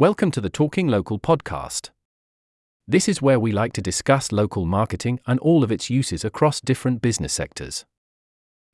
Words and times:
Welcome 0.00 0.30
to 0.30 0.40
the 0.40 0.48
Talking 0.48 0.86
Local 0.86 1.18
podcast. 1.18 1.90
This 2.86 3.08
is 3.08 3.20
where 3.20 3.40
we 3.40 3.50
like 3.50 3.72
to 3.72 3.82
discuss 3.82 4.30
local 4.30 4.64
marketing 4.64 5.18
and 5.26 5.40
all 5.40 5.64
of 5.64 5.72
its 5.72 5.90
uses 5.90 6.24
across 6.24 6.60
different 6.60 7.02
business 7.02 7.32
sectors. 7.32 7.84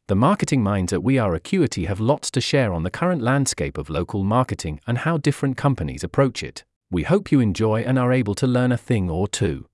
The 0.09 0.17
marketing 0.17 0.63
minds 0.63 0.93
at 0.93 1.03
We 1.03 1.17
Are 1.17 1.35
Acuity 1.35 1.87
have 1.87 1.99
lots 1.99 2.31
to 2.33 2.43
share 2.43 2.75
on 2.75 2.83
the 2.83 2.91
current 2.91 3.23
landscape 3.23 3.79
of 3.79 3.89
local 3.89 4.23
marketing 4.23 4.81
and 4.87 4.99
how 4.99 5.17
different 5.17 5.57
companies 5.57 6.05
approach 6.05 6.43
it. 6.43 6.63
We 6.91 7.05
hope 7.05 7.33
you 7.33 7.41
enjoy 7.41 7.81
and 7.85 7.99
are 7.99 8.13
able 8.13 8.35
to 8.35 8.47
learn 8.47 8.71
a 8.71 8.77
thing 8.77 9.09
or 9.09 9.27
two. 9.27 9.65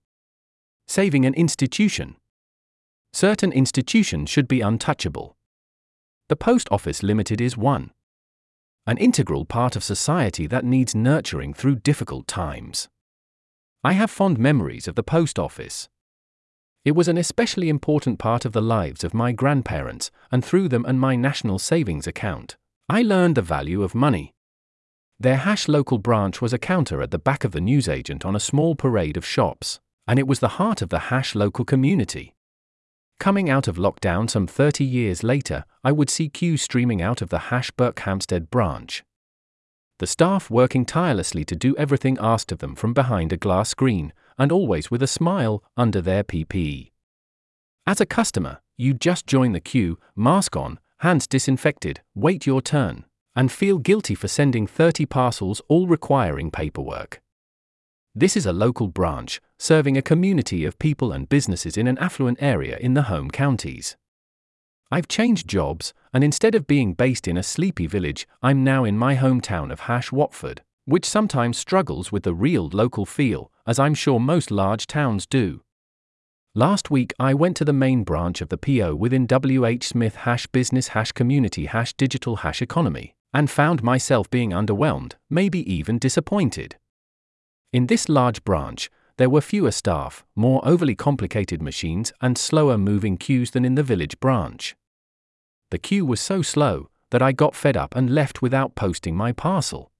Saving 0.86 1.26
an 1.26 1.34
institution. 1.34 2.14
Certain 3.12 3.50
institutions 3.50 4.30
should 4.30 4.46
be 4.46 4.60
untouchable. 4.60 5.36
The 6.28 6.36
Post 6.36 6.68
Office 6.70 7.02
Limited 7.02 7.40
is 7.40 7.56
one. 7.56 7.90
An 8.90 8.98
integral 8.98 9.44
part 9.44 9.76
of 9.76 9.84
society 9.84 10.48
that 10.48 10.64
needs 10.64 10.96
nurturing 10.96 11.54
through 11.54 11.76
difficult 11.76 12.26
times. 12.26 12.88
I 13.84 13.92
have 13.92 14.10
fond 14.10 14.36
memories 14.36 14.88
of 14.88 14.96
the 14.96 15.04
post 15.04 15.38
office. 15.38 15.88
It 16.84 16.96
was 16.96 17.06
an 17.06 17.16
especially 17.16 17.68
important 17.68 18.18
part 18.18 18.44
of 18.44 18.50
the 18.50 18.60
lives 18.60 19.04
of 19.04 19.14
my 19.14 19.30
grandparents, 19.30 20.10
and 20.32 20.44
through 20.44 20.70
them 20.70 20.84
and 20.88 20.98
my 20.98 21.14
national 21.14 21.60
savings 21.60 22.08
account, 22.08 22.56
I 22.88 23.02
learned 23.02 23.36
the 23.36 23.42
value 23.42 23.84
of 23.84 23.94
money. 23.94 24.34
Their 25.20 25.36
Hash 25.36 25.68
local 25.68 25.98
branch 25.98 26.42
was 26.42 26.52
a 26.52 26.58
counter 26.58 27.00
at 27.00 27.12
the 27.12 27.18
back 27.20 27.44
of 27.44 27.52
the 27.52 27.60
newsagent 27.60 28.24
on 28.24 28.34
a 28.34 28.40
small 28.40 28.74
parade 28.74 29.16
of 29.16 29.24
shops, 29.24 29.78
and 30.08 30.18
it 30.18 30.26
was 30.26 30.40
the 30.40 30.56
heart 30.58 30.82
of 30.82 30.88
the 30.88 31.10
Hash 31.10 31.36
local 31.36 31.64
community. 31.64 32.34
Coming 33.20 33.50
out 33.50 33.68
of 33.68 33.76
lockdown 33.76 34.30
some 34.30 34.46
30 34.46 34.82
years 34.82 35.22
later, 35.22 35.66
I 35.84 35.92
would 35.92 36.08
see 36.08 36.30
queues 36.30 36.62
streaming 36.62 37.02
out 37.02 37.20
of 37.20 37.28
the 37.28 37.50
Hash 37.50 37.70
Hampstead 37.98 38.50
branch. 38.50 39.04
The 39.98 40.06
staff 40.06 40.48
working 40.48 40.86
tirelessly 40.86 41.44
to 41.44 41.54
do 41.54 41.76
everything 41.76 42.16
asked 42.18 42.50
of 42.50 42.60
them 42.60 42.74
from 42.74 42.94
behind 42.94 43.30
a 43.30 43.36
glass 43.36 43.68
screen, 43.68 44.14
and 44.38 44.50
always 44.50 44.90
with 44.90 45.02
a 45.02 45.06
smile 45.06 45.62
under 45.76 46.00
their 46.00 46.24
PPE. 46.24 46.92
As 47.86 48.00
a 48.00 48.06
customer, 48.06 48.62
you 48.78 48.94
just 48.94 49.26
join 49.26 49.52
the 49.52 49.60
queue, 49.60 49.98
mask 50.16 50.56
on, 50.56 50.80
hands 51.00 51.26
disinfected, 51.26 52.00
wait 52.14 52.46
your 52.46 52.62
turn, 52.62 53.04
and 53.36 53.52
feel 53.52 53.76
guilty 53.76 54.14
for 54.14 54.28
sending 54.28 54.66
30 54.66 55.04
parcels 55.04 55.60
all 55.68 55.86
requiring 55.86 56.50
paperwork. 56.50 57.20
This 58.14 58.36
is 58.36 58.44
a 58.44 58.52
local 58.52 58.88
branch, 58.88 59.40
serving 59.56 59.96
a 59.96 60.02
community 60.02 60.64
of 60.64 60.80
people 60.80 61.12
and 61.12 61.28
businesses 61.28 61.76
in 61.76 61.86
an 61.86 61.96
affluent 61.98 62.42
area 62.42 62.76
in 62.78 62.94
the 62.94 63.02
home 63.02 63.30
counties. 63.30 63.96
I've 64.90 65.06
changed 65.06 65.46
jobs, 65.46 65.94
and 66.12 66.24
instead 66.24 66.56
of 66.56 66.66
being 66.66 66.94
based 66.94 67.28
in 67.28 67.36
a 67.36 67.44
sleepy 67.44 67.86
village, 67.86 68.26
I'm 68.42 68.64
now 68.64 68.82
in 68.82 68.98
my 68.98 69.14
hometown 69.14 69.70
of 69.70 69.80
Hash 69.80 70.10
Watford, 70.10 70.62
which 70.86 71.04
sometimes 71.04 71.56
struggles 71.56 72.10
with 72.10 72.24
the 72.24 72.34
real 72.34 72.68
local 72.72 73.06
feel, 73.06 73.52
as 73.64 73.78
I'm 73.78 73.94
sure 73.94 74.18
most 74.18 74.50
large 74.50 74.88
towns 74.88 75.24
do. 75.24 75.62
Last 76.52 76.90
week, 76.90 77.14
I 77.20 77.32
went 77.32 77.56
to 77.58 77.64
the 77.64 77.72
main 77.72 78.02
branch 78.02 78.40
of 78.40 78.48
the 78.48 78.58
PO 78.58 78.96
within 78.96 79.28
WH 79.30 79.84
Smith 79.84 80.16
Hash 80.16 80.48
Business 80.48 80.88
Hash 80.88 81.12
Community 81.12 81.66
Hash 81.66 81.92
Digital 81.92 82.36
Hash 82.36 82.60
Economy, 82.60 83.14
and 83.32 83.48
found 83.48 83.84
myself 83.84 84.28
being 84.30 84.50
underwhelmed, 84.50 85.12
maybe 85.30 85.72
even 85.72 86.00
disappointed. 86.00 86.74
In 87.72 87.86
this 87.86 88.08
large 88.08 88.42
branch, 88.42 88.90
there 89.16 89.30
were 89.30 89.40
fewer 89.40 89.70
staff, 89.70 90.24
more 90.34 90.60
overly 90.64 90.96
complicated 90.96 91.62
machines, 91.62 92.12
and 92.20 92.36
slower 92.36 92.76
moving 92.76 93.16
queues 93.16 93.52
than 93.52 93.64
in 93.64 93.76
the 93.76 93.84
village 93.84 94.18
branch. 94.18 94.74
The 95.70 95.78
queue 95.78 96.04
was 96.04 96.20
so 96.20 96.42
slow 96.42 96.90
that 97.10 97.22
I 97.22 97.30
got 97.30 97.54
fed 97.54 97.76
up 97.76 97.94
and 97.94 98.10
left 98.10 98.42
without 98.42 98.74
posting 98.74 99.14
my 99.14 99.30
parcel. 99.30 99.92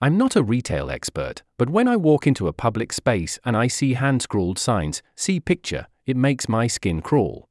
I'm 0.00 0.16
not 0.16 0.36
a 0.36 0.42
retail 0.42 0.90
expert, 0.90 1.42
but 1.58 1.68
when 1.68 1.88
I 1.88 1.96
walk 1.96 2.26
into 2.26 2.48
a 2.48 2.52
public 2.52 2.92
space 2.92 3.38
and 3.44 3.56
I 3.56 3.66
see 3.66 3.94
hand 3.94 4.22
scrawled 4.22 4.58
signs, 4.58 5.02
see 5.14 5.40
picture, 5.40 5.88
it 6.06 6.16
makes 6.16 6.48
my 6.48 6.68
skin 6.68 7.02
crawl. 7.02 7.48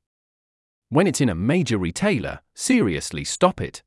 When 0.90 1.06
it's 1.06 1.22
in 1.22 1.30
a 1.30 1.36
major 1.36 1.78
retailer, 1.78 2.40
seriously 2.56 3.24
stop 3.24 3.62
it. 3.62 3.84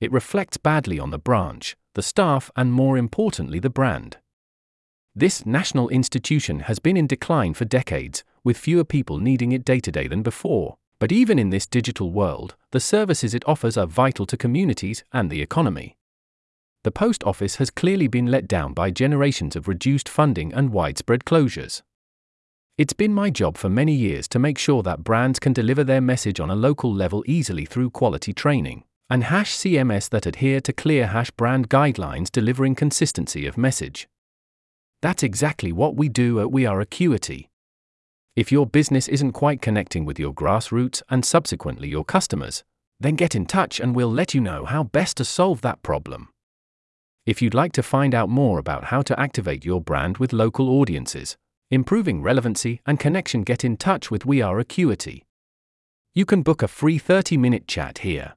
It 0.00 0.12
reflects 0.12 0.56
badly 0.56 0.98
on 0.98 1.10
the 1.10 1.18
branch, 1.18 1.76
the 1.94 2.02
staff, 2.02 2.50
and 2.56 2.72
more 2.72 2.98
importantly, 2.98 3.58
the 3.58 3.70
brand. 3.70 4.18
This 5.14 5.44
national 5.44 5.88
institution 5.88 6.60
has 6.60 6.78
been 6.78 6.96
in 6.96 7.08
decline 7.08 7.54
for 7.54 7.64
decades, 7.64 8.22
with 8.44 8.56
fewer 8.56 8.84
people 8.84 9.18
needing 9.18 9.50
it 9.50 9.64
day 9.64 9.80
to 9.80 9.90
day 9.90 10.06
than 10.06 10.22
before. 10.22 10.76
But 11.00 11.10
even 11.10 11.38
in 11.38 11.50
this 11.50 11.66
digital 11.66 12.12
world, 12.12 12.54
the 12.70 12.78
services 12.78 13.34
it 13.34 13.42
offers 13.46 13.76
are 13.76 13.86
vital 13.86 14.26
to 14.26 14.36
communities 14.36 15.02
and 15.12 15.30
the 15.30 15.42
economy. 15.42 15.96
The 16.84 16.92
post 16.92 17.24
office 17.24 17.56
has 17.56 17.70
clearly 17.70 18.06
been 18.06 18.26
let 18.26 18.46
down 18.46 18.72
by 18.72 18.90
generations 18.90 19.56
of 19.56 19.66
reduced 19.66 20.08
funding 20.08 20.52
and 20.54 20.70
widespread 20.70 21.24
closures. 21.24 21.82
It's 22.78 22.92
been 22.92 23.12
my 23.12 23.30
job 23.30 23.58
for 23.58 23.68
many 23.68 23.94
years 23.94 24.28
to 24.28 24.38
make 24.38 24.58
sure 24.58 24.82
that 24.84 25.04
brands 25.04 25.38
can 25.38 25.52
deliver 25.52 25.84
their 25.84 26.00
message 26.00 26.38
on 26.38 26.50
a 26.50 26.54
local 26.54 26.94
level 26.94 27.24
easily 27.26 27.64
through 27.64 27.90
quality 27.90 28.32
training 28.32 28.84
and 29.10 29.24
hash 29.24 29.54
CMS 29.54 30.08
that 30.10 30.24
adhere 30.24 30.60
to 30.60 30.72
clear 30.72 31.08
hash 31.08 31.32
brand 31.32 31.68
guidelines 31.68 32.30
delivering 32.30 32.76
consistency 32.76 33.44
of 33.44 33.58
message. 33.58 34.08
That's 35.02 35.22
exactly 35.22 35.72
what 35.72 35.96
we 35.96 36.10
do 36.10 36.40
at 36.40 36.52
We 36.52 36.66
Are 36.66 36.78
Acuity. 36.78 37.48
If 38.36 38.52
your 38.52 38.66
business 38.66 39.08
isn't 39.08 39.32
quite 39.32 39.62
connecting 39.62 40.04
with 40.04 40.18
your 40.18 40.34
grassroots 40.34 41.00
and 41.08 41.24
subsequently 41.24 41.88
your 41.88 42.04
customers, 42.04 42.64
then 43.00 43.16
get 43.16 43.34
in 43.34 43.46
touch 43.46 43.80
and 43.80 43.96
we'll 43.96 44.12
let 44.12 44.34
you 44.34 44.42
know 44.42 44.66
how 44.66 44.84
best 44.84 45.16
to 45.16 45.24
solve 45.24 45.62
that 45.62 45.82
problem. 45.82 46.28
If 47.24 47.40
you'd 47.40 47.54
like 47.54 47.72
to 47.72 47.82
find 47.82 48.14
out 48.14 48.28
more 48.28 48.58
about 48.58 48.84
how 48.84 49.00
to 49.02 49.18
activate 49.18 49.64
your 49.64 49.80
brand 49.80 50.18
with 50.18 50.34
local 50.34 50.68
audiences, 50.68 51.38
improving 51.70 52.20
relevancy 52.20 52.82
and 52.84 53.00
connection, 53.00 53.42
get 53.42 53.64
in 53.64 53.78
touch 53.78 54.10
with 54.10 54.26
We 54.26 54.42
Are 54.42 54.58
Acuity. 54.58 55.24
You 56.12 56.26
can 56.26 56.42
book 56.42 56.62
a 56.62 56.68
free 56.68 56.98
30 56.98 57.38
minute 57.38 57.66
chat 57.66 57.98
here. 57.98 58.34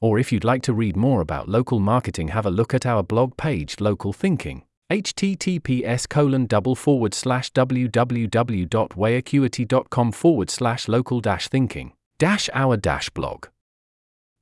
Or 0.00 0.18
if 0.18 0.32
you'd 0.32 0.44
like 0.44 0.62
to 0.62 0.72
read 0.72 0.96
more 0.96 1.20
about 1.20 1.48
local 1.48 1.78
marketing, 1.78 2.28
have 2.28 2.46
a 2.46 2.50
look 2.50 2.74
at 2.74 2.86
our 2.86 3.04
blog 3.04 3.36
page, 3.36 3.80
Local 3.80 4.12
Thinking 4.12 4.64
https 4.90 6.08
colon 6.08 6.46
double 6.46 6.74
forward 6.74 7.14
slash 7.14 7.52
www.weareacuity.com 7.52 10.12
forward 10.12 10.50
slash 10.50 10.88
local 10.88 11.20
dash 11.20 11.46
thinking 11.48 11.92
dash 12.18 12.50
our 12.52 12.76
dash 12.76 13.08
blog. 13.10 13.46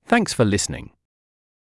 Thanks 0.04 0.32
for 0.32 0.44
listening. 0.44 0.90